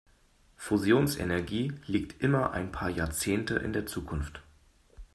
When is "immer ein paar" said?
2.23-2.89